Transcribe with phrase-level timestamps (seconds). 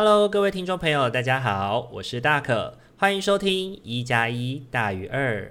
[0.00, 5.50] Hello，各位听众朋友，大家好，我是大可，欢迎收听一加一大于二。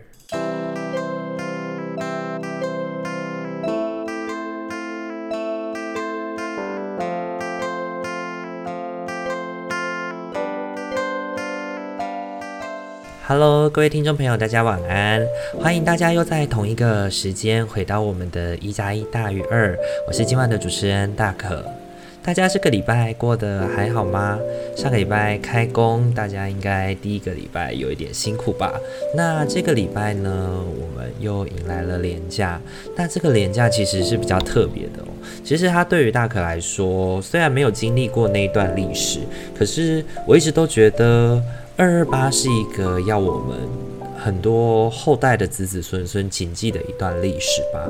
[13.27, 15.27] Hello，各位听众朋友，大家晚安，
[15.59, 19.77] 欢迎大家又在同一个时间回到我们的一加一大于二，
[20.07, 21.65] 我是今晚的主持人大可。
[22.27, 24.37] 大家这个礼拜过得还好吗？
[24.75, 28.73] 上个礼拜开工，大家应该第一个礼拜有一点辛苦吧？
[29.15, 32.59] 那这个礼拜呢，我们又迎来了连假。
[32.97, 35.07] 那这个连假其实是比较特别的哦。
[35.41, 39.21] 其实它对于大可来说，虽然没有经历过那一段历史，
[39.57, 41.41] 可是我一直都觉得
[41.77, 43.57] 二二八是一个要我们
[44.17, 47.89] 很多后代的子子孙孙谨记的一段历史吧。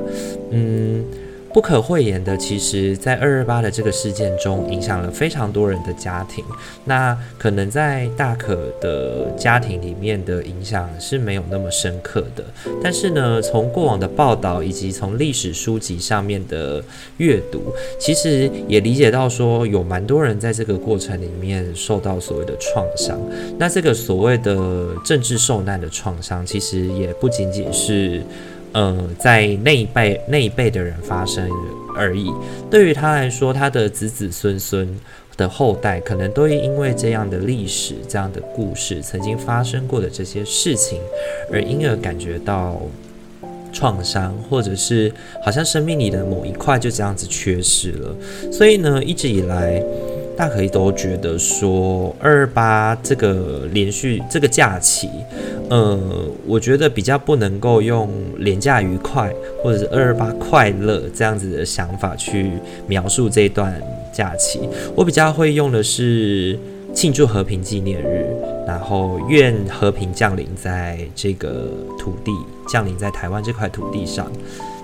[0.52, 1.04] 嗯。
[1.52, 6.44] 不可讳言的，其实，在二二八的这个事件中，影响了非常多人的家庭。
[6.84, 12.44] 那可能在大可的家庭里面的影响是没有那么深刻的。
[12.82, 16.84] 但是呢，从过往的报道以及从历史书籍上面的
[17.16, 23.18] 阅读，其实也理解到说，有蛮多人在这个过程里面受到所谓的创伤。
[23.58, 28.22] 那这个所谓的政治受难的创伤，其实也不仅仅是。
[28.72, 31.48] 嗯、呃，在那一辈那一辈的人发生
[31.96, 32.32] 而已。
[32.70, 34.88] 对于他来说，他的子子孙孙
[35.36, 41.00] 的后代，可能都会因为这样的历史、这样的故事，曾经发生过的这些事情，
[41.52, 42.80] 而因而感觉到
[43.72, 48.14] 创伤，或者是好像生命里的某一块就这样子缺失了。
[48.52, 49.82] 所以呢，一直以来。
[50.38, 55.10] 大可以都觉得说二二八这个连续这个假期，
[55.68, 55.98] 呃，
[56.46, 62.52] 我觉得比较不能够用廉价愉快或者是二二八快乐这样子的想法去
[62.86, 64.60] 描述这段假期。
[64.94, 66.56] 我比较会用的是
[66.94, 68.24] 庆祝和平纪念日，
[68.64, 72.30] 然后愿和平降临在这个土地，
[72.68, 74.30] 降临在台湾这块土地上。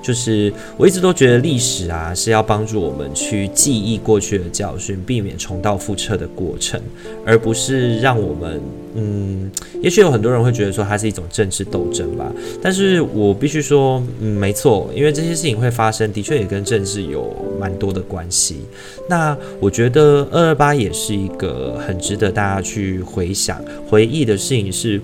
[0.05, 6.79] 就是我一直都觉得历史啊是要帮助我们去记忆过去的教训，避免重蹈覆辙的过程，
[7.25, 8.61] 而不是让我们
[8.97, 9.51] 嗯，
[9.81, 12.31] 也许有很多人会觉得说它是一种政治斗争吧。
[12.63, 18.59] 但是我必须说，嗯，没错，因为这些事情会发生，的确也跟政治有蛮多的关系。
[19.09, 25.01] 那我觉得二二八也是一个很值得大家去回想、回忆的事情是。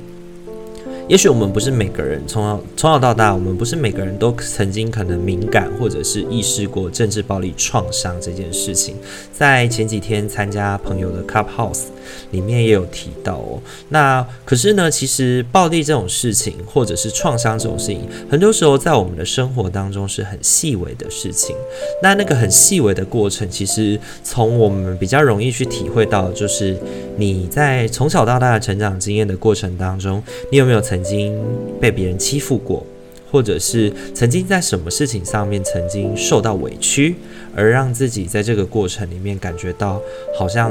[1.11, 8.95] 也许我们不是每个人从小从小到大，我们不是每个人都曾经可能敏感或者是意识过政治暴力创伤这件事情。
[9.33, 11.87] 在前几天参加朋友的 Clubhouse
[12.31, 13.61] 里面也有提到哦。
[13.89, 21.57] 那可是呢，其实暴力这种事情，或者是创伤这种事情，很多时候在我们的生活当中是很细微的事情。
[22.01, 26.79] 那那个很细微的过程，其实从我们比较容易去体会到，就是
[27.17, 30.23] 你在从小到大的成长经验的过程当中，
[30.53, 31.35] 你有没有曾曾经
[31.81, 32.85] 被别人欺负过，
[33.31, 37.17] 或者是曾经在什么事情上面曾经受到委屈，
[37.57, 39.99] 而让自己在这个过程里面感觉到
[40.39, 40.71] 好像，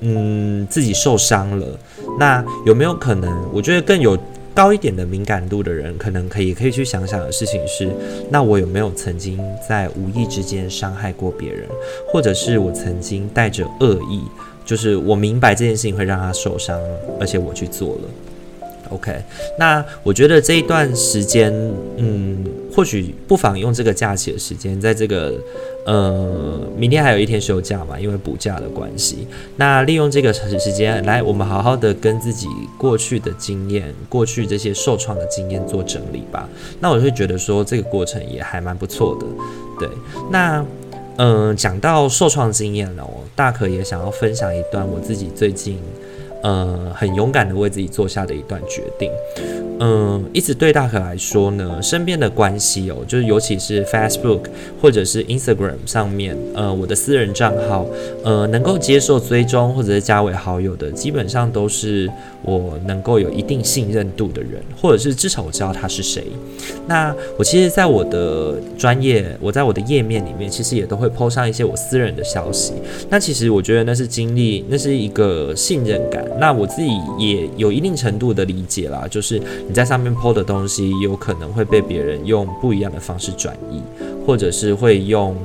[0.00, 1.78] 嗯，自己受伤了。
[2.18, 3.30] 那有没有可能？
[3.52, 4.18] 我觉得更有
[4.54, 7.90] 高一点的敏感度的人，可能可以可以去想想的事情是：
[8.30, 11.68] 那我有没有曾经在无意之间伤害过别人，
[12.10, 14.22] 或者是我曾经带着恶意，
[14.64, 16.80] 就是我明白这件事情会让他受伤，
[17.20, 18.08] 而且我去做了。
[18.90, 19.14] OK，
[19.58, 21.52] 那我觉得这一段时间，
[21.96, 25.34] 嗯，或许不妨用这个假期的时间，在这个，
[25.84, 29.26] 呃，明天还有一天休假嘛，因为补假的关系。
[29.56, 32.46] 那利用这个时间来，我们好好的跟自己
[32.78, 36.48] 过去的经验、过去这些受创的经验做整理吧。
[36.80, 39.26] 那我会觉得说，这个过程也还蛮不错的。
[39.78, 39.88] 对，
[40.30, 40.64] 那，
[41.16, 45.78] 嗯、讲到受创经验了，我大可也想要分享一段我自己最近。
[46.46, 49.10] 呃，很勇敢的为自己做下的一段决定。
[49.78, 54.42] 嗯，一直对大可来说呢，身边的关系哦，就是尤其是 Facebook
[54.80, 57.84] 或者是 Instagram 上面，呃，我的私人账号，
[58.22, 62.08] 呃，能够接受追踪或者是加为好友的，基本上都是
[62.42, 66.24] 我能够有一定信任度的人，或者是至少我知道他是谁。
[66.86, 72.72] 那我其实，在我的专业，我在我的页面里面，其实也都会 po 上一些我私人的消息。
[73.10, 76.24] 那其实我觉得那是经历，那是一个信任感。
[76.38, 79.40] 那我自己也有一定程度的理解啦，就是。
[79.68, 83.80] 你在上面 po 的东西，有可能会被别人用不一样的方式转移，
[84.24, 85.36] 或者是会用，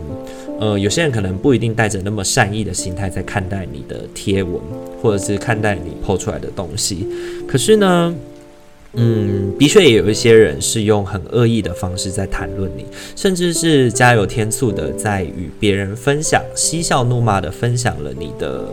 [0.59, 4.61] 呃，有些人可能不一定带着那么善意的心态在看待你的贴文，
[5.01, 7.07] 或者是看待你 po 出来的东西。
[7.47, 8.13] 可是呢，
[8.93, 12.85] 嗯，的确也有一些人是用很恶意的方式在谈论你，
[13.15, 18.65] 甚至是加油添醋的在与别人分享，嬉笑怒骂的分享了你的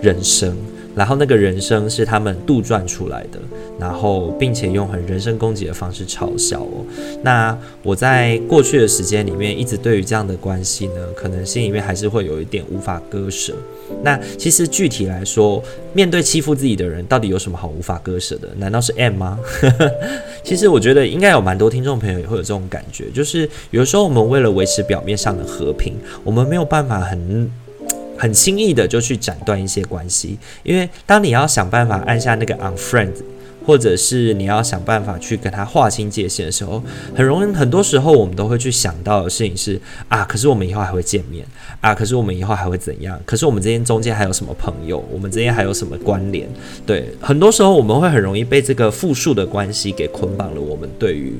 [0.00, 0.56] 人生。
[0.94, 3.38] 然后那个人生是他们杜撰出来的，
[3.78, 6.84] 然后并且用很人身攻击的方式嘲笑哦。
[7.22, 13.54] 那我在过去的时间里面，一直对于这样的关系呢，可能心里面还是会有一点无法割舍。
[14.02, 15.62] 那其实具体来说，
[15.92, 18.48] 面对欺负自己的人，到底有什么好无法割舍的？
[18.56, 19.38] 难道是 M 吗？
[20.42, 27.50] 其实我觉得应该有蛮多听众朋友也会有这种感觉，就是有时候我们为了维持表面上的和平，我们没有办法很。
[28.16, 33.12] 很轻易的就去斩断一些关系，因为当你要想办法按下那个 unfriend，
[33.66, 36.82] 或者是你要想办法去跟他划清界限的时候，
[37.16, 41.46] 很容易，很多时候我们都会去想到的事情是啊，可是我们以后还会见面
[41.80, 43.18] 啊，可是我们以后还会怎样？
[43.24, 45.02] 可是我们之间中间还有什么朋友？
[45.10, 46.46] 我们之间还有什么关联？
[46.84, 50.60] 对，很多时候我们会很容易被这个复数的关系给捆绑了。
[50.60, 51.34] 我们对于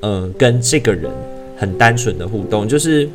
[0.00, 1.10] 嗯、跟这个人
[1.58, 3.06] 很单纯的互动，就是。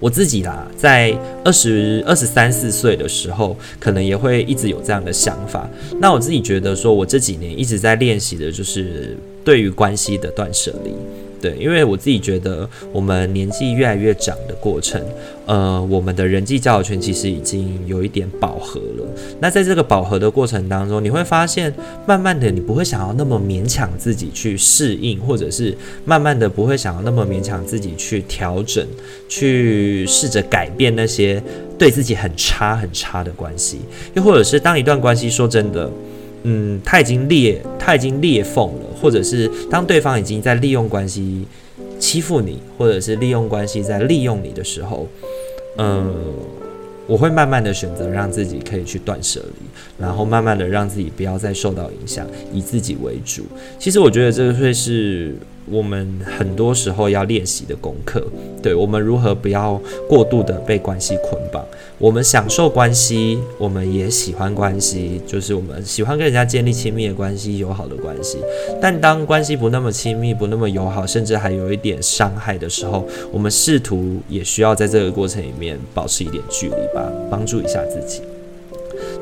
[0.00, 1.12] 我自己啦，在
[1.44, 5.68] 二十二十三四岁的时候，可能也会一直有这样的想法。
[6.00, 10.92] 那我自己觉得，说我这几年一直在练习的，就是对于关系的断舍离。
[11.40, 15.00] 对，因为我自己觉得，我们年纪越来越长的过程，
[15.46, 19.06] 呃，我们的人际交友圈其实已经有一点饱和了。
[19.40, 21.72] 那在这个饱和的过程当中，你会发现，
[22.06, 28.86] 慢慢的，你不会想要那么勉强自己去适应，或者是慢慢的不会想要那么勉强自己去调整，
[29.28, 31.42] 去试着改变那些
[31.78, 33.78] 对自己很差很差的关系，
[34.14, 35.90] 又或者是当一段关系，说真的。
[36.44, 41.46] 嗯，它已经裂，它已经裂缝了，或者是当对方已经在利用关系
[41.98, 45.06] 欺负你，或者是利用关系在利用你的时候，
[45.76, 46.14] 嗯，
[47.06, 49.66] 我会慢慢的选择让自己可以去断舍离，
[49.98, 53.44] 然后慢慢的让自己不要再受到影响，以自己为主。
[53.78, 55.34] 其实我觉得这个会是。
[55.70, 58.22] 我们很多时候要练习的功课，
[58.62, 61.64] 对，我们如何不要过度的被关系捆绑。
[61.98, 68.38] 我们享受关系，我们也喜欢关系，就是我们喜欢跟人家建立亲密的关系、友好的关系。
[68.80, 78.22] 但当关系不那么亲密、不那么友好，甚至还有一点伤害的时候，我们试图也需要在这个过程里面保持一点距离吧，帮助一下自己。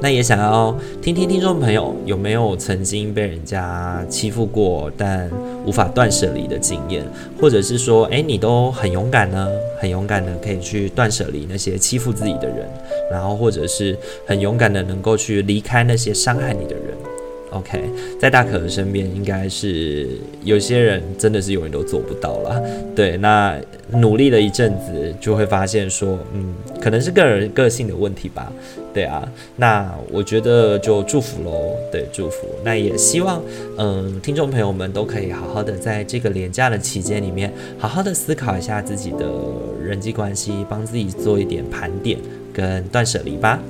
[0.01, 5.31] 那也想要听听听众朋友有没有曾经被人家欺负过，但
[5.65, 7.03] 无法断舍离的经验，
[7.41, 9.49] 或者是说，诶，你都很勇敢呢，
[9.79, 12.69] 很勇敢的可以去断舍离那些欺负自己的人，
[13.11, 13.97] 然后或者是
[14.27, 16.95] 很勇敢的能够去离开那些伤害你的人。
[17.51, 17.81] OK，
[18.21, 20.09] 在大可的身边，应该是
[20.45, 22.63] 有些人真的是永远都做不到了。
[22.95, 23.57] 对，那
[23.93, 28.53] 努力了一阵子，就会发现说，嗯，可能是个人个性的问题吧。
[28.97, 31.77] 对啊，那我觉得就祝福喽。
[31.93, 32.47] 对，祝福。
[32.65, 33.43] 那也希望，
[33.77, 39.27] 嗯，听众朋友们都可以好好的在这个连假的期间里面，好好的思考一下自己的
[39.85, 42.19] 人际关系，帮自己做一点盘点
[42.55, 43.61] 跟断舍离吧。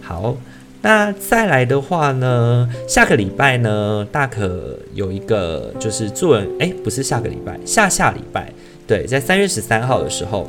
[0.00, 0.34] 好。
[0.82, 8.52] 那再来的话呢，下个礼拜呢，大可有一个就是助人，哎，不是下个礼拜，下下礼拜，
[8.86, 10.48] 对，在三月十三号的时候，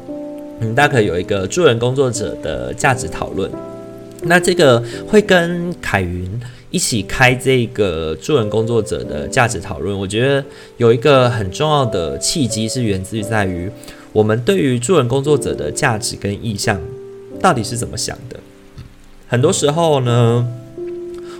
[0.60, 3.50] 嗯，大可有一个助人工作者的价值讨论。
[4.24, 6.30] 那这个会跟凯云
[6.70, 10.44] 一起开这个助人工作者的价值讨论，我觉得
[10.78, 13.72] 有一个很重要的契机是源自于在于
[14.12, 16.82] 我们对于助人工作者的价值跟意向
[17.40, 18.40] 到底是怎么想的。
[19.28, 20.48] 很多时候呢，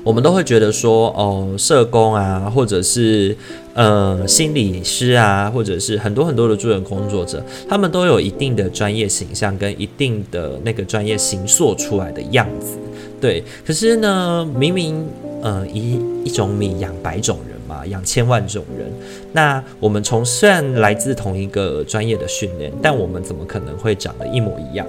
[0.08, 3.36] 我们都会觉得说，哦，社工啊，或者是
[3.74, 12.78] 呃心理师啊，或者是很多很多的助人工作者，他们都有一定的专业形象跟一定的那个专业形塑出来的样子，
[13.20, 13.44] 对。
[13.66, 15.06] 可是呢，明明
[15.42, 18.90] 呃一一种米养百种人嘛，养千万种人。
[19.34, 24.88] 那我们从虽然来自同一个专业的训练，但我们怎么可能会长得一模一样？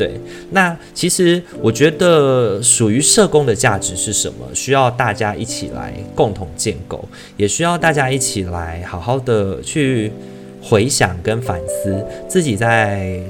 [0.00, 0.18] 对，
[0.52, 4.46] 那其实我觉得属于社工的价值是什么？
[4.54, 10.10] 需要大家一起来共同建构，也需要大家一起来好好的去
[10.62, 13.20] 回想跟反思自己在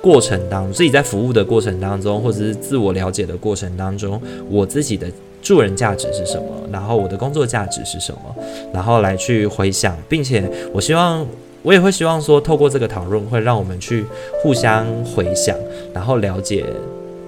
[0.00, 5.06] 过程当中，自己在服务的过程当中，或者是自我了解的过程当中，我自己的
[5.42, 6.44] 助人价值是什么？
[6.72, 8.34] 然后我的工作价值是什么？
[8.72, 11.26] 然后来去回想，并且我希望。
[11.68, 14.02] 我也会希望说，透过这个讨论，会让我们去
[14.42, 15.54] 互相回想，
[15.92, 16.64] 然后了解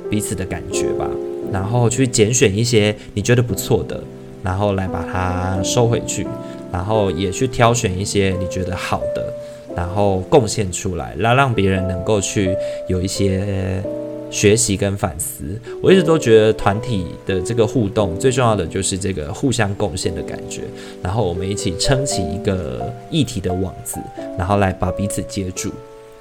[0.08, 1.06] 彼此的感觉吧，
[1.52, 4.02] 然后去拣选一些你觉得不错的，
[4.42, 6.26] 然后来把它收回去，
[6.72, 9.30] 然后也去挑选一些你觉得好的，
[9.76, 12.56] 然后贡献出来，让让别人能够去
[12.88, 13.84] 有一些。
[14.30, 15.44] 学习跟反思，
[15.82, 20.62] 我一直都觉得团体的这个互动最重要的就是这个互相贡献的感觉，
[21.02, 23.98] 然后我们一起撑起一个议题的网子，
[24.38, 25.72] 然后来把彼此接住。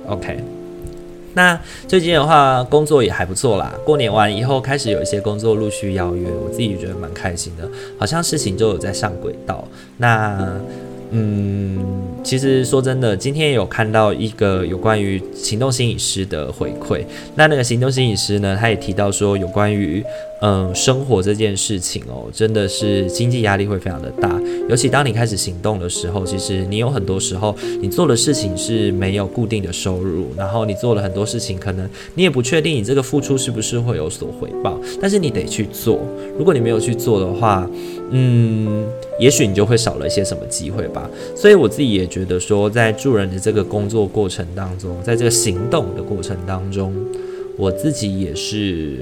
[0.07, 0.39] OK，
[1.35, 3.73] 那最近的话，工作也还不错啦。
[3.85, 9.63] 过年完以后，开始有一些工作陆续邀约，我自己觉得蛮开心的，好像事情就有在上轨道。
[9.97, 10.59] 那，
[11.11, 11.79] 嗯，
[12.23, 17.03] 其实说真的，今天有看到一个有关于行动心理师的回馈。
[17.35, 20.03] 那那个行动心理师呢，他也提到说，有关于。
[20.41, 35.99] 嗯，生活这件事情哦，真的是经济压力会非常的大，尤其当你开始行动的时候，其实你有很多时候你做的事情是没有固定的收入，然后你做了很多事情，可能你也不确定你这个付出是不是会有所回报，但是你得去做。
[36.37, 37.69] 如果你没有去做的话，
[38.11, 38.85] 嗯，
[39.19, 41.09] 也许你就会少了一些什么机会吧。
[41.35, 46.93] 所以我自己也觉得说，在助人的这个工作过程当中，在这个行动的过程当中，
[47.57, 48.99] 我自己也是。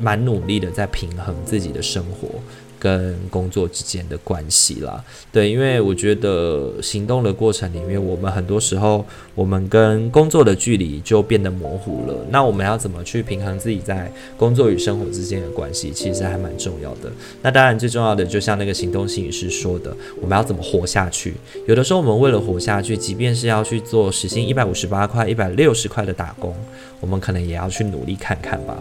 [0.00, 2.28] 蛮努力的在平衡自己的生活
[2.76, 9.02] 跟工作之间的关系啦，对，因为我觉得行动的过程里面，我们很多时候
[9.34, 12.14] 我们跟工作的距离就变得模糊了。
[12.28, 17.10] 那我们要怎么去平衡自己在工作与生活之间的关系，其实还蛮重要的。
[17.40, 21.32] 那当然最重要的，就像那个行动心理师说的，我们要怎么活下去？
[21.66, 26.54] 有的时候我们为了活下去，即便是要去做时薪一百五十八块、一百六十块的打工，
[27.00, 28.76] 我们可能也要去努力看看吧。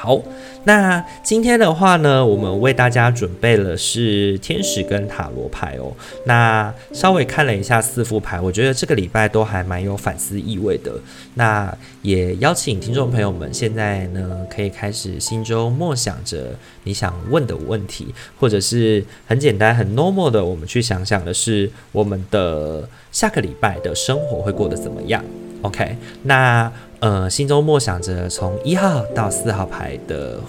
[0.00, 0.16] 好，
[0.62, 5.92] 那今天的话呢，我们为大家准备了是天使跟塔罗牌哦。
[6.24, 10.92] 那稍微看了一下四副牌，我觉得这个礼拜都还蛮有反思意味的。
[11.34, 25.24] 那也邀请听众朋友们，现在呢可以开始心中默想着你想问的问题，或者是很简单、很 normal 的，我们去想想的是我们的下个礼拜的生活会过得怎么样
[25.62, 26.72] ？OK，那。
[27.00, 30.40] 呃，心中默想着从一号到四号牌的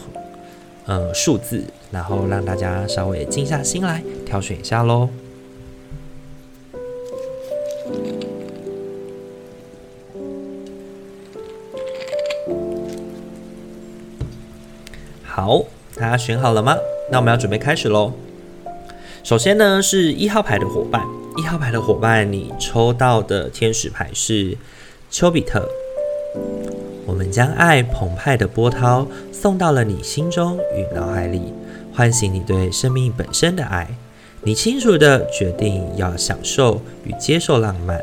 [0.86, 5.08] 呃数字，然后让大家稍微静下心来挑选一下喽。
[15.24, 15.64] 好，
[15.96, 16.76] 大家选好了吗？
[17.12, 18.12] 那我们要准备开始喽。
[19.24, 21.06] 首先呢，是一号牌的伙伴，
[21.38, 24.58] 一号牌的伙伴，你抽到的天使牌是
[25.12, 25.70] 丘比特。
[27.20, 31.42] 我们将爱澎湃的波涛送到了你心中与脑海里，
[31.94, 33.86] 唤醒你对生命本身的爱。
[34.42, 38.00] 你清楚地决定要享受与接受浪漫，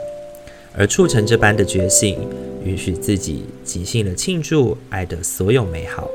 [0.77, 2.29] 而促成这般的觉醒，
[2.63, 6.07] 允许自己即兴地庆祝爱的所有美好。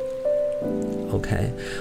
[1.12, 1.36] OK，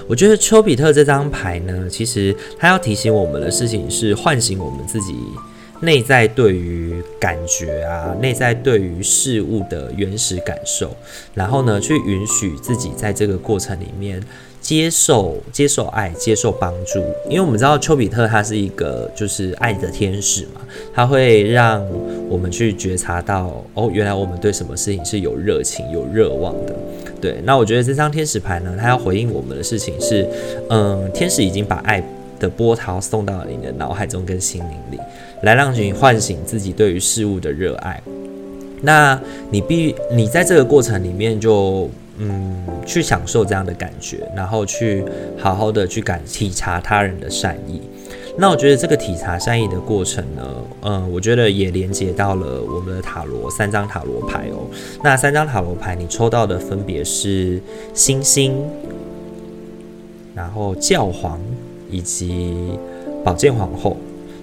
[0.07, 5.13] 我觉得丘比特这张牌呢，其实它要提醒我们的事情是唤醒我们自己。
[5.81, 10.95] 内在对于感觉啊，内在对于事物的原始感受，
[11.33, 14.21] 然后呢，去允许自己在这个过程里面
[14.59, 16.99] 接受、接受爱、接受帮助。
[17.27, 20.61] 因为我们知道丘比特他是一个就是爱的天使嘛，
[20.93, 21.83] 他会让
[22.29, 26.75] 我们去觉察到，哦，原来我们对什么事情是有热情、有热望的。
[27.19, 30.27] 对，那我觉得这张天使牌呢，它要回应我们的事情是，
[30.69, 32.03] 嗯，天使已经把爱
[32.39, 34.99] 的波涛送到了你的脑海中跟心灵里。
[35.41, 38.01] 来让你唤醒自己对于事物的热爱，
[38.81, 39.19] 那
[39.49, 45.03] 你必你在这个过程里面就嗯去享受这样的感觉，然后去
[45.37, 47.81] 好好的去感体察他人的善意。
[48.37, 50.43] 那我觉得这个体察善意的过程呢，
[50.83, 54.65] 嗯，我觉得也连接到了我们的塔罗三张塔罗牌哦。
[55.03, 57.61] 那三张塔罗牌你抽到的分别是
[57.93, 58.55] 星星，
[60.33, 61.41] 然后教皇
[61.89, 62.77] 以及
[63.23, 63.97] 宝剑皇后。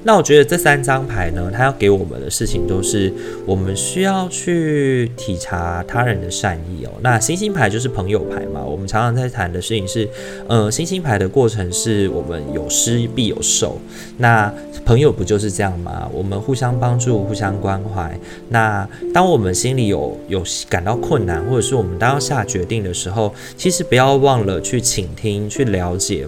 [0.04, 3.12] 那我觉得这三张牌呢，它要给我们的事情都是
[3.44, 6.90] 我们需要去体察他人的善意哦。
[7.02, 10.08] 那星星牌就是朋友牌嘛，我们常常在谈的事情是，
[10.48, 13.78] 呃，星星牌的过程是我们有失必有受。
[14.16, 14.52] 那
[14.86, 16.08] 朋友不就是这样吗？
[16.12, 18.18] 我们互相帮助，互相关怀。
[18.48, 26.26] 那当我们心里有有感到困难，或者是我们当要下决定的时候，其实不要忘了去倾听，去了解。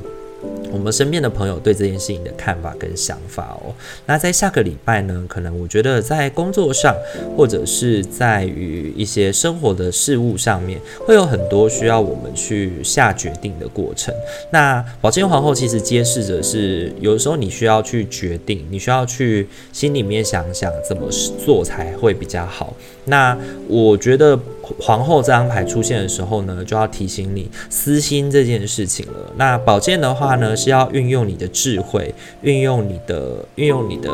[0.73, 3.75] 我们身边的朋友对这件事情的看法跟想法哦，
[4.07, 6.95] 那在下个礼拜呢，可能我觉得在工作上，
[7.37, 14.15] 或者是在于一些生活的事物上面，会有很多需要我们去下决定的过程。
[14.51, 21.09] 那宝剑皇后其实揭示着是，有时候你需要去决定，你需要去心里面想想怎么
[21.45, 22.73] 做才会比较好。
[23.11, 23.37] 那
[23.69, 24.39] 我觉得。
[24.79, 29.15] 皇后这张牌出现的时候呢，就要提醒你私心这件事情了。
[29.37, 34.09] 那宝剑的话呢，是要运用你的智慧，运用你的运用你的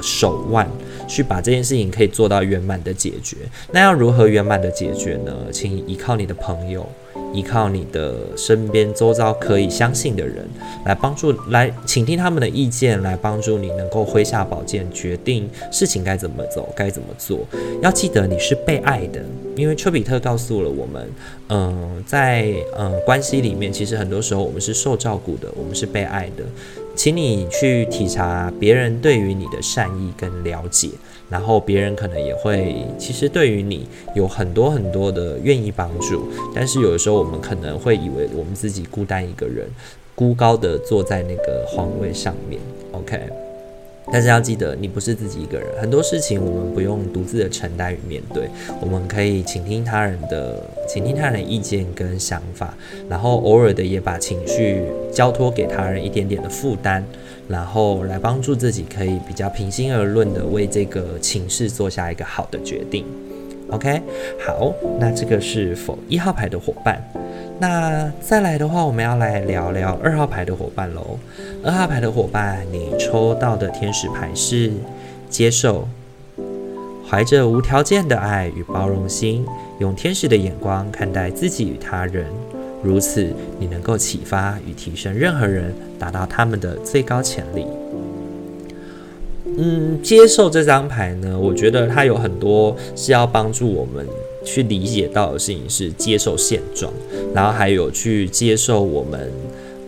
[0.00, 0.66] 手腕，
[1.06, 3.36] 去把这件事情可以做到圆满的解决。
[3.70, 5.30] 那要如何圆满的解决呢？
[5.52, 6.88] 请依靠你的朋友，
[7.32, 10.48] 依靠你的身边周遭可以相信的人
[10.84, 17.40] 来帮助，来倾听他们的意见，来帮助你能够挥下宝剑，决定事情该怎么走，该怎么做。
[17.82, 19.22] 要记得你是被爱的，
[19.56, 21.10] 因为丘比特告诉了我们，
[21.48, 26.44] 嗯、在嗯、关系里面，其实很多时候我们是受照顾的，我们是被爱的。
[26.96, 30.88] 请你去体察别人对于你的善意跟了解，
[31.30, 39.66] 然后别人可能也会，其实对于你有很多很多的愿意帮助，但是有的时候我们可能会以为我们自己孤单一个人，
[40.14, 42.60] 孤高的坐在那个皇位上面
[42.92, 43.20] ，OK。
[44.10, 48.48] 但是要记得，你不是自己一个人，很多事情我们不用独自的承担与面对，
[48.80, 52.72] 我们可以倾听他人的，倾听他人的意见跟想法，
[53.06, 54.82] 然后偶尔的也把情绪
[55.12, 57.04] 交托给他人一点点的负担，
[57.48, 63.04] 然后来帮助自己可以比较平心而论的为这个情势做下一个好的决定。
[63.70, 64.00] OK，
[64.46, 67.02] 好，那这个是否一号牌的伙伴。
[67.60, 71.18] 那再来的话，我们要来聊聊二号牌的伙伴喽。
[71.62, 74.72] 二号牌的伙伴，你抽到的天使牌是
[75.28, 75.86] 接受，
[77.06, 79.44] 怀着无条件的爱与包容心，
[79.80, 82.26] 用天使的眼光看待自己与他人，
[82.82, 83.26] 如此
[83.58, 87.64] 你能够启发与提升任何人，达到他们的最高潜力。
[89.56, 94.06] 嗯，接受这张牌呢，我觉得它有很多是要帮助我们
[94.44, 96.92] 去理解到的事情，是接受现状，
[97.34, 99.32] 然后还有去接受我们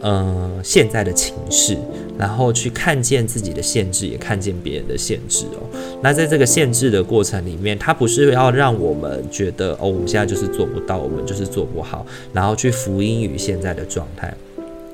[0.00, 1.76] 呃现在的情势，
[2.18, 5.62] 然后去看见自己的限制，也看见别人的限制哦。
[6.02, 14.32] 那在这个限制的过程里面，它不是要让我们觉得哦，我们现在就是做不到，我们就是做不好，然后去福音于现在的状态。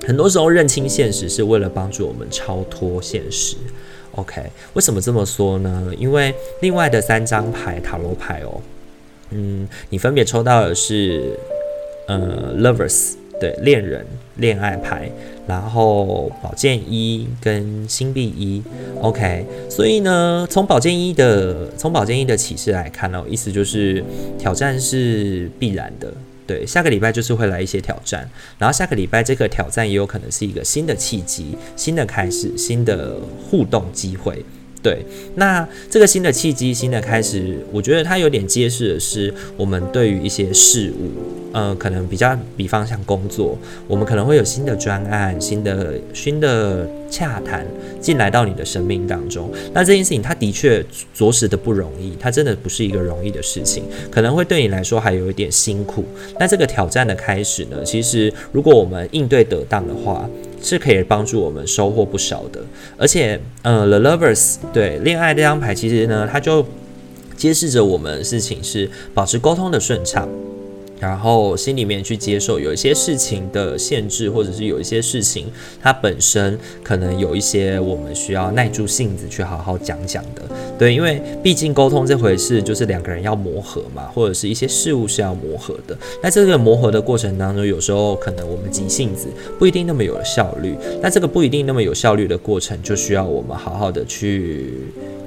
[0.06, 3.56] 很多时候认清现实是为了帮助我们超脱现实。
[4.12, 4.40] OK，
[4.74, 5.92] 为什么这么说呢？
[5.98, 8.60] 因为另外的三张牌塔罗牌哦，
[9.30, 11.38] 嗯，你分别抽到的是
[12.06, 14.06] 呃，Lovers，对，恋人
[14.36, 15.10] 恋爱牌，
[15.46, 18.62] 然后宝剑一跟星币一
[19.00, 24.04] ，OK，所以呢，从宝剑一的从宝剑一的启示来看哦，意思就是
[24.38, 26.12] 挑战是必然的。
[26.46, 33.16] 对，下个礼拜就是会来一些挑战，然后下个礼拜这个挑战也有可能是一个新的契机、新的开始、新的
[33.50, 34.44] 互动机会。
[34.80, 41.10] 对，那这个新的契机、新的开始，我觉得它有点揭示的是我们对于一些事物，
[41.56, 43.56] 呃，可能比较，比方像工作，
[43.88, 47.66] 我们可能会有新的专案、新的新的洽谈
[47.98, 49.50] 进来到你的生命当中。
[49.72, 56.04] 那这件事情，它的确着实的不容易，它真的不是一个容易的事情，可能会对你来说还有一点辛苦。
[56.38, 60.28] 那这个挑战的开始呢，其实如果我们应对得当的话，
[60.62, 62.60] 是可以帮助我们收获不少的，
[62.98, 66.66] 而且，呃，The Lovers 对恋爱这张牌，其实呢，它就
[67.34, 70.28] 揭示着我们的事情是保持沟通的顺畅。
[70.98, 75.46] 然后心里面去接受有一些事情的限制，或者是有一些事情
[75.82, 80.42] 它本身可能有一些我们需要耐住性子去好好讲讲的，
[80.78, 85.96] 对，因为毕竟沟通这回事就是两个人要磨合嘛，或者是一些事物是要磨合的。
[86.22, 89.28] 那这个磨合的过程当中，有时候可能我们急性子
[89.58, 94.72] 不一定那么有效率，那这个不一定那么有效率的过程，就需要我们好好的去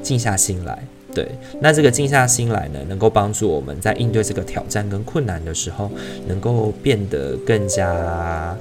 [0.01, 0.83] 静下心来。
[1.13, 1.27] 对，
[1.59, 5.89] 那这个静下心来呢，能够帮助我们在应对这个挑战跟困难的时候，
[6.27, 8.55] 能够变得更加，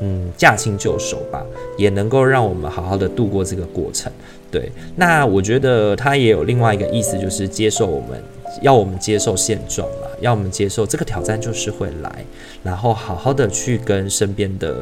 [0.00, 1.44] 嗯，驾轻就熟吧，
[1.76, 4.10] 也能够让我们好好的度过这个过程。
[4.50, 8.22] 对，那我觉得它也有另外一个意思，就是接受我们。
[8.62, 12.24] 要我们接受现状了，要我们接受这个挑战就是会来，
[12.62, 14.76] 然后好好的去跟身边的，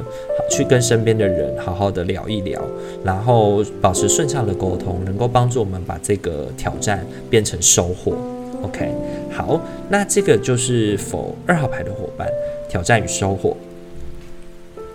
[0.50, 2.62] 去跟身边的人好好的聊一聊，
[3.04, 8.16] 然后保持顺畅的沟通，能够帮助我们把这个挑战变成收获。
[8.62, 8.90] OK，
[9.30, 12.28] 好，那这个就是否二号牌的伙伴，
[12.68, 13.56] 挑战与收获。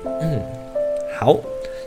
[0.03, 0.41] 嗯，
[1.17, 1.39] 好。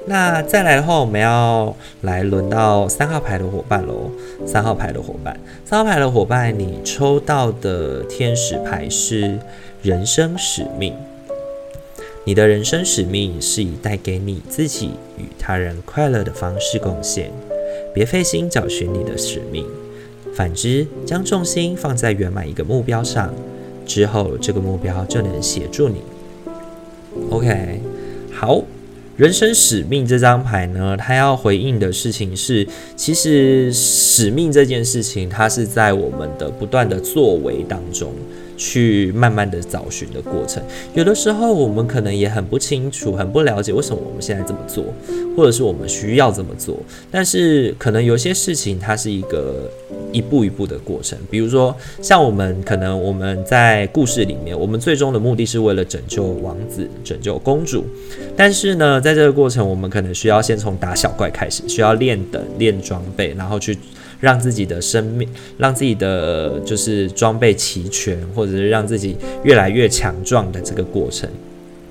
[0.09, 4.09] 那再来的话，我们要来轮到三号牌的伙伴喽。
[4.47, 9.37] 三号牌的伙伴，三号牌的伙伴，你抽到的天使牌是
[9.83, 10.95] 人生使命。
[12.25, 17.33] 你的人生使命是以带给你自己与他人快乐的方式贡献。
[17.92, 19.66] 别费心找寻你的使命，
[20.35, 23.35] 反之，将重心放在圆满一个目标上，
[23.85, 26.03] 之后这个目标就能协助你。
[27.31, 27.81] OK，
[28.33, 28.62] 好。
[29.16, 38.12] 人生使命这张牌呢，它要回应的事情是，其实使命这件事情，它是在我们的不断的作为当中。
[38.57, 40.62] 去慢慢的找寻的过程。
[40.95, 44.85] 有的时候我们可能也很不清楚、很不了解为什么我们现在这么做，
[45.37, 46.79] 或者是我们需要这么做。
[47.11, 49.71] 但是可能有些事情它是一个
[50.12, 51.19] 一步一步的过程。
[51.31, 57.85] 比如说，像我们可能我们在故事里面，我们最终的目的是为了拯救王子、拯救公主。
[58.37, 63.77] 但是呢，在这个过程，我们可能需要先从打小怪开始，需要练等、练装备，然后去。
[64.20, 71.29] 让自己的生命，让自己的就是装备齐全，或者是让自己越来越强壮的这个过程。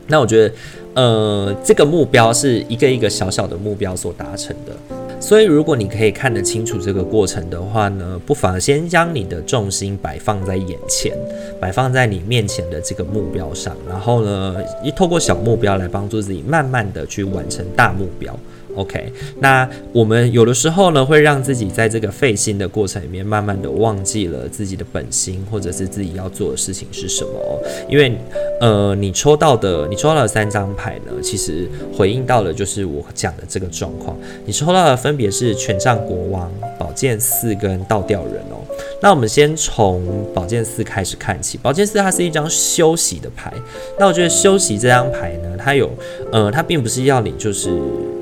[0.08, 0.54] 那我觉得，
[0.94, 4.76] 呃，这个目标是一个一个小小的目标所达成的。
[5.20, 11.18] 所以，如果你可以看得清楚这个过程的话呢，不妨先将你的重心摆放在眼前，
[11.60, 18.38] 摆放在你面前的这个目标上，然后呢，一透过小目标来帮助自己，慢慢的去完成大目标。
[18.76, 27.60] OK，那我们有的时候呢，会让自己在这个费心的过程里面，慢慢的忘记了自己的本心，或者是自己要做的事情是什么哦。
[27.90, 28.12] 因为，
[28.60, 34.18] 呃，你抽到的，你抽到的三张牌呢，其实回应到的就是我讲的这个状况。
[34.46, 38.65] 你抽到的分别是权杖国王、宝剑四跟倒吊人哦。
[39.02, 40.04] 那我们先从
[40.34, 43.54] 宝剑四开始看起，宝剑四它是一张休息的牌。
[44.00, 45.90] 那我觉得休息这张牌呢，它有，
[46.32, 47.72] 呃，它并不是要你就是。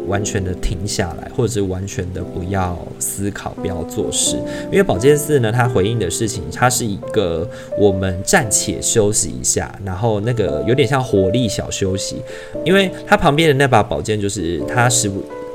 [0.05, 4.35] 完全的停下来，或者是完全的不要思考，不要做事。
[4.69, 12.17] 因为宝剑四呢，它回应的事情，它是一个我们暂且休息一下，然后那个有点像火力小休息。
[12.65, 15.09] 因为它旁边的那把宝剑，就是它是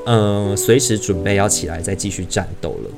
[0.06, 2.90] 嗯随时准备要起来再继续战斗了。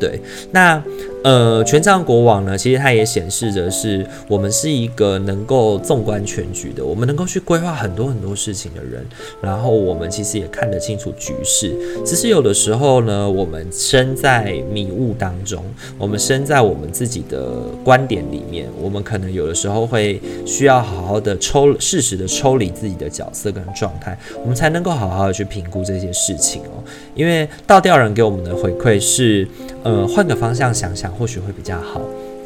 [0.00, 0.82] 对，那。
[1.24, 9.06] 呃，权杖国王呢，其实它也显示着是我们是一个能够纵观全局的，我们能够去规划很多很多事情的人。
[9.40, 11.72] 然后我们其实也看得清楚局势，
[12.04, 15.62] 只是有的时候呢，我们身在迷雾当中，
[15.96, 17.52] 我们身在我们自己的
[17.84, 26.82] 观点里面，我们可能有的时候会需要好好的抽，适时的抽离自己的角色跟状态，我们才能够好好的去评估这些事情哦。
[27.14, 29.46] 因为倒吊人给我们的回馈是，
[29.84, 31.11] 呃，换个方向想想。
[31.12, 32.00] 或许会比较好。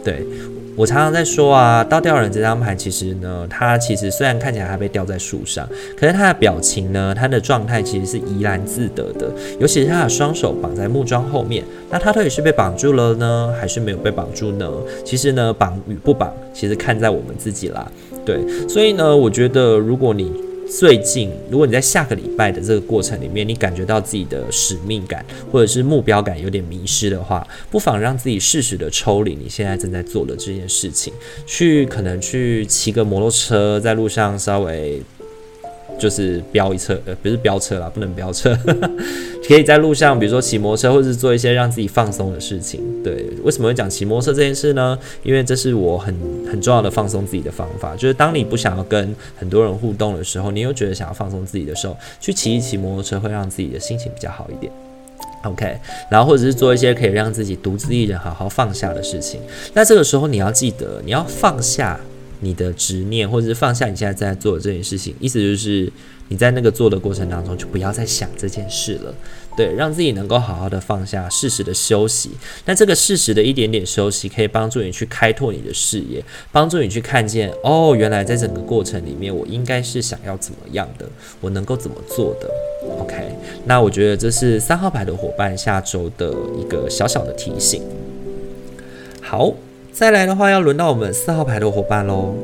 [0.05, 0.25] 对，
[0.77, 9.29] 我常常在说啊，倒吊人这张牌其实呢，它其实虽然看起来他被吊在树上，可是它的表情呢，它的状态其实是怡然自得的。
[9.59, 14.71] 尤其是他的双手绑在木桩后面，那他到底是被绑住了呢，还是没有被绑住呢？
[15.05, 17.91] 其实呢，绑与不绑，其实看在我们自己啦。
[18.25, 20.33] 对，所以呢，我觉得如果你
[20.69, 31.13] 最近，如果你在下个礼拜的这个过程里面，你感觉到自己的使命感或者是目标感有点迷失的话，不妨让自己适时的抽离你现在正在做的这件事情，
[31.47, 35.01] 去可能去骑个摩托车，在路上稍微。
[35.99, 38.57] 就是飙一车，呃，不是飙车啦，不能飙车，
[39.49, 42.81] 可以在路上，比如说骑摩托车，或者是做一些让自己放松的事情。
[43.03, 44.99] 对，为什么会讲骑摩托车这件事呢？
[45.23, 46.15] 因为这是我很
[46.51, 47.95] 很重要的放松自己的方法。
[47.97, 54.71] 就是当你不想要跟很多人互动的时候，你又觉得想要放松自己的时候，去骑一骑摩托车会让自己的心情比较好一点。
[55.45, 55.79] OK，
[56.11, 59.41] 然后或者是做一些可以让自己独自一人好好放下的事情。
[59.75, 61.99] 那这个时候你要记得，你要放下。
[62.41, 65.91] 你的执念，或者是放下你现在在做的这件事情，意思就是
[66.29, 69.15] 你在那个做的过程当中，就不要再想这件事了。
[69.57, 72.31] 对，让自己能够好好的放下，适时的休息。
[72.67, 76.23] 那这个适时的一点点休息，可以帮助你去开拓你的视野，
[76.53, 81.09] 帮助你去看见哦，原来在整个过程里面，我应该是想要怎么样的，
[81.41, 82.51] 我能够怎么做的。
[83.01, 83.31] OK，
[83.65, 87.83] 那我觉得这是三号牌的伙伴下周的一个小小的提醒。
[89.23, 89.55] 好。
[89.97, 92.35] 再来的话，要轮到我们四号牌的伙伴喽。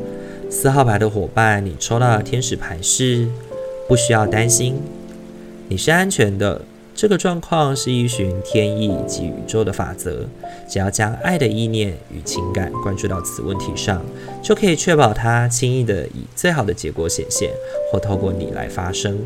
[0.49, 3.29] 四号牌的伙伴，你抽到的天使牌是
[3.87, 4.81] 不需要担心，
[5.69, 6.63] 你是安全的。
[6.95, 10.25] 这个状况是依循天意及宇宙的法则，
[10.67, 14.03] 只要将爱的意念与情感关注到此问题上，
[14.43, 17.51] 就可以确保它轻易的以最好的结果显现，
[17.93, 19.19] 或透过你来发生。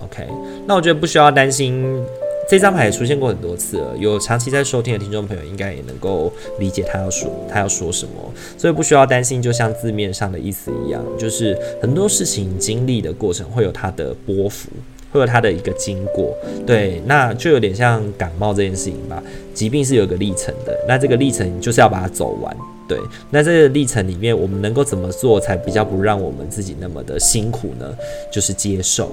[0.00, 0.26] OK，
[0.66, 2.02] 那我觉得不需要担心。
[2.48, 8.12] 这张牌也出现过很多次了，有长期在收听的听众朋友应该也能够理解他要说他要说什么，
[8.56, 9.42] 所以不需要担心。
[9.42, 14.70] 就像字面上的意思一样，就是很多事情经历的过程会有它的波幅，
[15.12, 16.34] 会有它的一个经过。
[16.66, 22.56] 对，那就有点像感冒这件事情吧，疾病是有一个历程的，那这个历程就是要把它走完。
[22.88, 22.98] 对，
[23.30, 27.94] 那这个历程里面，我们能够怎么做才比较不让我们自己那么的辛苦呢？
[28.32, 29.12] 就是接受，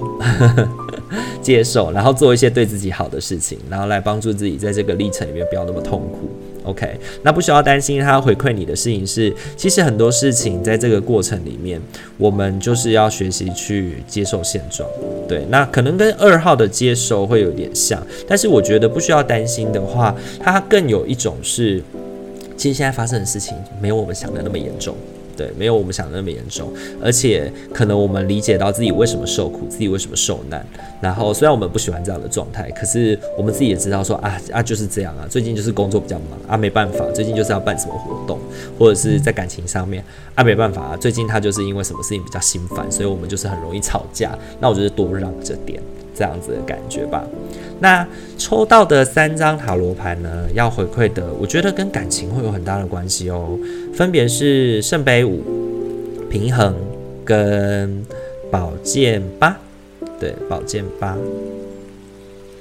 [1.42, 6.30] 接受，然后做一些对自己好的事情，然后来帮助自己在这个历程里面不要那么痛苦。
[6.64, 11.80] OK，那不需要担心他回馈你的事情是，其实很多事情在这个过程里面，
[12.16, 14.88] 我们就是要学习去接受现状。
[15.28, 21.82] 对，那可能跟二号的接受会有点像，但是我觉得不需要担心的话，它更有一种是。
[22.56, 24.94] 其实现在发生的事情没有我们想的那么严重。
[25.36, 30.66] 对，没有我们想的那么严重，而且可能我们理解到自己为什么受苦，自己为什么受难。
[30.98, 38.38] 然后虽然我们不喜欢这样的状态，可是我们自己也知道说啊啊就是这样啊，最近就是工作比较忙啊，没办法，最近就是要办什么活动，
[38.78, 40.02] 或者是在感情上面
[40.34, 44.34] 啊，没办法啊，最近他就是因为什么事情比较心烦，所以我们就是很容易吵架。
[44.58, 45.82] 那我就是多让着点
[46.16, 47.22] 这样子的感觉吧。
[47.78, 48.06] 那
[48.38, 53.58] 抽到的三张塔罗牌呢，要回馈的，我觉得跟感情会有很大的关系哦。
[53.92, 55.42] 分别是圣杯五、
[56.30, 56.74] 平衡
[57.22, 58.02] 跟
[58.50, 59.54] 宝剑八。
[60.18, 61.14] 对，宝剑八。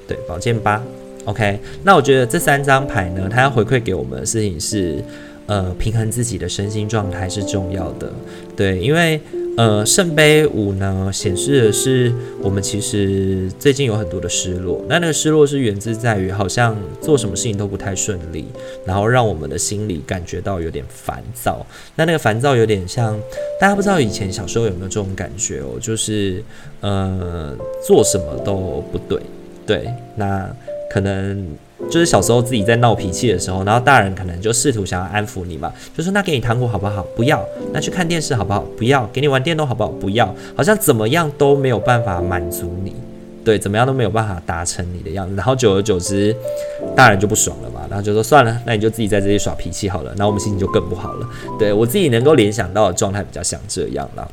[0.06, 0.84] 对，宝剑八。
[1.24, 5.02] OK，那我觉得这三张牌呢，它要回馈给我们的事情是，
[5.46, 8.12] 呃，平衡自己的身心状态是重要的。
[8.56, 9.22] 对，因为。
[9.58, 14.84] 呃，圣杯五呢，显示的是我们其实最近有很多的失落。
[14.90, 18.46] 那那个失落是源自在于好像做什么事情都不太顺利，
[18.86, 21.66] 然后让我们的心里感觉到有点烦躁。
[21.96, 23.18] 那那个烦躁有点像
[23.58, 26.44] 大家不知道以前小时候有没有这种感觉哦，就是
[26.82, 29.22] 呃做什么都不对，
[29.66, 30.54] 对，那
[30.90, 31.48] 可能。
[31.90, 37.06] 就是小时候自己在闹脾气的时候，然后大人可能就试图想要安抚你嘛，就说那给你糖果好不好？
[37.18, 37.46] 不要。
[37.74, 38.64] 那去看电视好不好？
[38.78, 39.06] 不要。
[39.12, 39.90] 给你玩电动好不好？
[39.90, 40.34] 不要。
[40.56, 42.96] 好像怎么样都没有办法满足你，
[43.44, 45.36] 对，怎么样都没有办法达成你的样子。
[45.36, 46.34] 然后久而久之，
[46.96, 50.12] 大人就不爽了嘛，然后就说算了，那你就自己在这里耍脾气好了。
[50.12, 51.30] 然后我们心情就更不好了。
[51.60, 54.28] 对，我自己能够联想到的状态比较像这样了。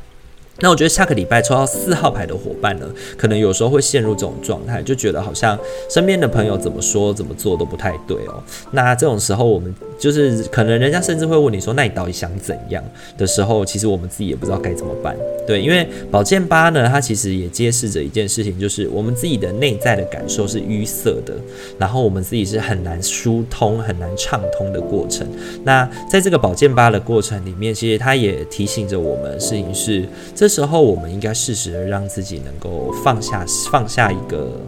[0.59, 2.85] 那我觉得下个礼拜抽到四号牌的伙伴呢，
[3.17, 5.57] 可能有时候会陷入这种状态，就觉得好像
[5.89, 8.41] 身边的朋友怎么说怎么做都不太对哦。
[8.71, 12.83] 那这种时候，我们就是可能人家甚至会问你说：“那你到底想怎样？”
[13.17, 15.17] 的时候，其实我们自己也不知道该怎么办。
[15.45, 21.33] 对，因为宝剑八呢，它其实也揭示着一件事情，就是我们自己的内在的感受是淤塞的，
[21.79, 25.27] 然后我们自己是很难疏通、很难畅通的过程。
[25.63, 30.07] 那在这个宝剑八的过程里面，其实它也提醒着我们，事情是。
[30.43, 34.59] 这时候，我们应该适时的让自己能够放下，放下一个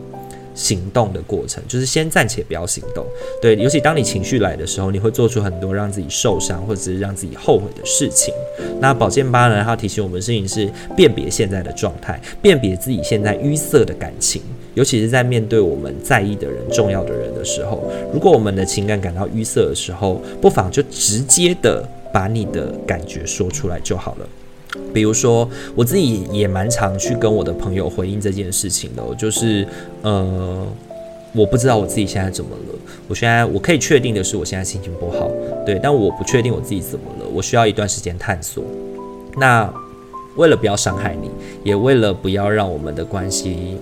[0.53, 3.05] 行动的过程，就是先暂且不要行动。
[3.41, 8.33] 对，尤其当你情绪来的时候，你会做出很多让自己受伤或者是让自己后悔的事情。
[8.79, 14.41] 那宝剑八呢，它提醒我们事情是辨别现在的状态，辨别自己现在淤塞的感情，
[14.75, 17.83] 尤其是在面对我们在意的人、重要的人的时候，
[18.13, 24.25] 如果我们的情感感到淤塞的时候，不妨就直接的把你的感觉说出来就好了。
[24.93, 29.67] 比如说，我自己也蛮常去跟我的朋友回应这件事情的，就是，
[30.01, 30.65] 呃，
[31.33, 32.79] 我不知道我自己现在怎么了。
[33.07, 35.29] 我现在我可以确定的是，我现在心情不好，
[35.65, 37.25] 对，但我不确定我自己怎么了。
[37.33, 38.63] 我需要一段时间探索。
[39.37, 39.71] 那
[40.37, 41.29] 为了不要伤害你，
[41.63, 43.77] 也为了不要让我们的关系，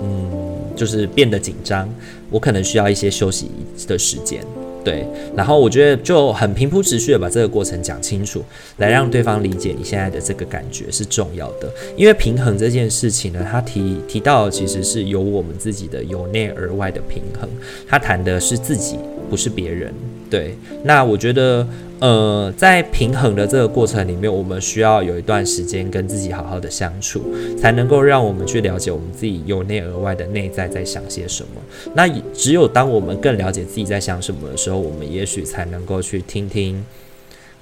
[0.00, 0.30] 嗯，
[0.76, 1.88] 就是变得紧张，
[2.30, 3.50] 我可能需要一些休息
[3.86, 4.44] 的时间。
[4.84, 8.44] 对，然后我觉得就很平铺直叙的把这个过程讲清楚，
[8.76, 11.68] 来让对方理解你现在的这个感觉是重要的。
[11.96, 17.48] 因为平衡这件事情呢，他提提到其实是由我们自己的由内而外的平衡，
[17.88, 18.98] 他谈的是自己，
[19.30, 19.92] 不是别人。
[20.28, 21.66] 对，那我觉得。
[22.04, 27.24] 呃，在平衡的这个过程里面，我们需要有一段时间跟自己好好的相处，
[27.58, 31.62] 才能够让我们去了解我们自己由内而外的内在在想些什么。
[31.94, 36.84] 那只有当我们更了解自己在想什么的时候，我们也许才能够去听听，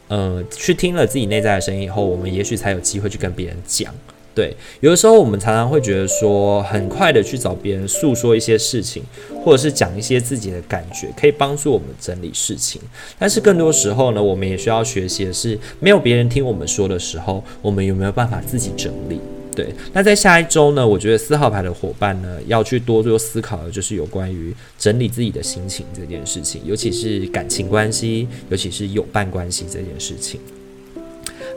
[0.09, 3.95] 呃，去听了自己内在的声音以后，我们也许才有机会去跟别人讲。
[4.35, 9.03] 对，有的时候我们常常会觉得说，很快的去找别人诉说一些事情，
[9.45, 12.81] 或者是讲一些自己的感觉，可以帮助我们整理事情。
[13.19, 19.21] 但是更多时候呢，我们也需要学习的是，没有别人听我们说的时候，我们有没有办法自己整理？
[19.55, 30.41] 对，那在下一周呢，我觉得四号牌的伙伴呢，要去多多思考的就是有关于整理自己的心情这件事情，尤其是感情关系，尤其是友伴关系这件事情。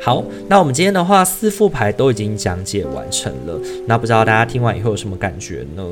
[0.06, 3.60] 好，那我们今天的话，四副牌都已经讲解完成了。
[3.88, 5.84] 那不知道大家听完以后有什么感觉呢？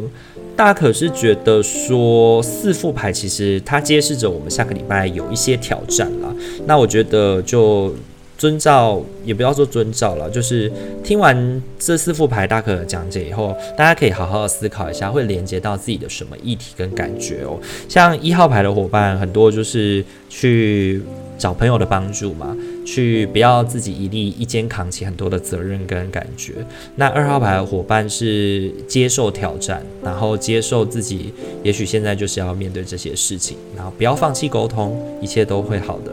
[0.56, 6.32] 大可是觉得说，四副牌其实它揭示着我们下个礼拜有一些挑战啦。
[6.68, 7.92] 那我觉得就
[8.38, 10.72] 遵照，也不要说遵照了，就是
[11.04, 17.60] 听完这四副牌大可讲解以后，大家可以好好的思考一下，会连接到自己的什么议题跟感觉哦。
[17.90, 21.02] 像一号牌的伙伴，很多就是去
[21.36, 22.56] 找朋友的帮助嘛。
[22.86, 26.54] 去不要自己一力一肩扛起很多的责任跟感觉。
[26.96, 36.12] 那二号牌的伙伴是接受挑战，然后接受自己，也许现在就是要面对这些事情，然后不要放弃沟通，一切都会好的。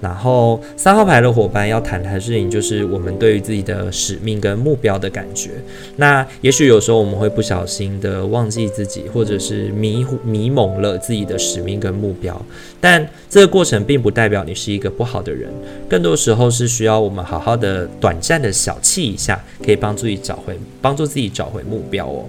[0.00, 5.50] 然后三号牌的伙伴要谈的事情，就是我们对于自己的使命跟目标的感觉。
[5.96, 12.40] 那也许有时候我们会不小心的忘记自己，或者是迷糊迷蒙了自己的使命跟目标。
[12.80, 15.50] 但这个过程并不代表你是一个不好的人，
[15.86, 22.24] 更多时候是需要我们好好的短暂的小憩一下，可以帮助你找回，帮助自己找回目标哦。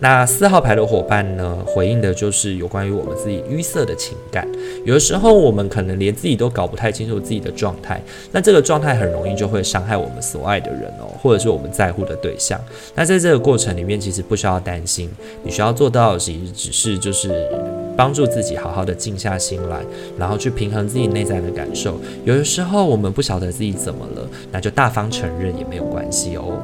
[0.00, 4.46] 那四号牌的伙伴呢，回应的就是有关于我们自己淤塞的情感。
[4.84, 12.60] 有的时候，我们可能连自己都搞不太清楚自己的状态，那这个状态很容易就会伤害我们所爱的人哦，或者是我们在乎的对象。
[12.94, 15.08] 那在这个过程里面，其实不需要担心，
[15.42, 17.48] 你需要做到的其实只是就是
[17.96, 19.80] 帮助自己好好的静下心来，
[20.18, 21.98] 然后去平衡自己内在的感受。
[22.24, 26.58] 有的时候，我们不晓得自己怎么了，那就大方承认也没有关系哦。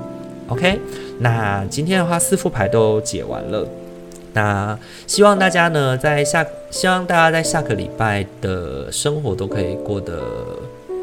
[0.49, 0.81] OK，
[1.21, 3.66] 那今天的话四副牌都解完了，
[4.33, 10.21] 那希望大家呢在下，希望大家在下个礼拜的生活都可以过得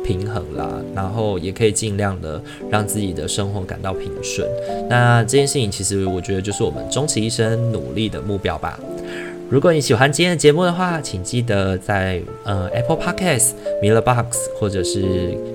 [0.04, 4.46] 平衡啦，然后也可以尽量的让自己的生活感到平顺。
[4.90, 8.78] 那这件事情其实我觉得就是我们终其一生努力的目标吧。
[9.50, 15.04] 如果你喜欢今天的节目的话，请记得在呃 Apple Podcast、Miller Box 或者是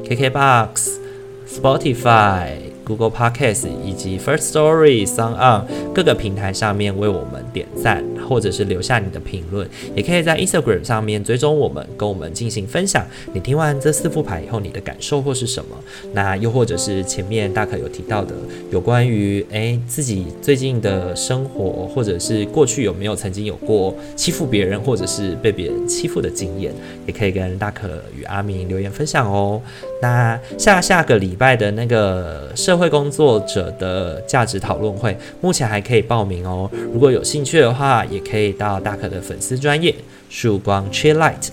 [0.08, 0.98] KK Box、
[1.46, 2.48] Spotify。
[2.84, 5.62] Google Podcasts 以及 First Story、SoundOn
[5.94, 13.06] 各个平台上面为我们点赞，或者是留下你的评论，也可以在 Instagram 上面追踪我们，跟我们进行分享。
[13.32, 15.76] 你听完这四副牌以后，你的感受或是什么？
[16.12, 18.34] 那又或者是前面大可有提到的，
[18.70, 26.72] 有关于诶自己最近的生活，或者是过去有没有曾经有过欺负别人，或者是被别人欺负的经验，
[27.06, 29.60] 也可以跟大可与阿明留言分享哦。
[30.00, 36.68] 那下下个礼拜的那个社会工作者的价值讨论会，目前还可以报名哦。
[36.92, 39.92] 如果有兴兴趣的话，也可以到大可的粉丝专业
[40.30, 41.48] 曙光 Cheer Light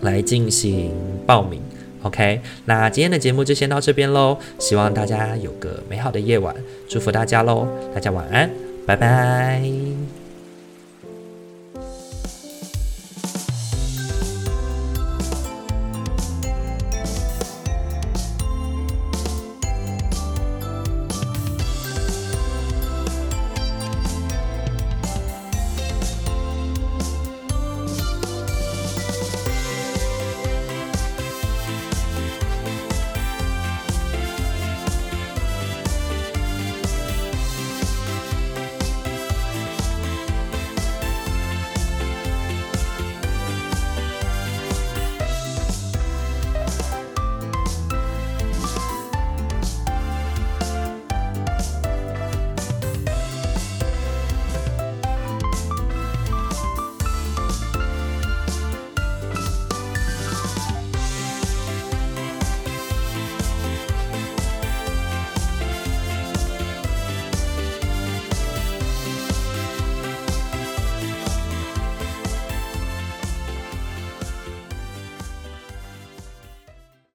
[0.00, 0.90] 来进行
[1.26, 1.60] 报名。
[2.02, 4.38] OK，那今天的节目就先到这边喽。
[4.58, 6.56] 希望大家有个美好的夜晚，
[6.88, 7.68] 祝福大家喽。
[7.94, 8.48] 大家晚安，
[8.86, 10.19] 拜拜。